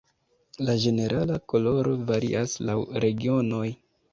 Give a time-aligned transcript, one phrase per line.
[0.69, 3.65] La ĝenerala koloro varias laŭ regionoj.